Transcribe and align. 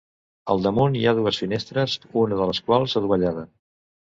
Al 0.53 0.63
damunt 0.67 0.95
hi 0.99 1.03
ha 1.09 1.13
dues 1.19 1.39
finestres, 1.43 1.99
una 2.25 2.41
de 2.43 2.51
les 2.53 2.63
quals 2.71 2.99
adovellada. 3.03 3.49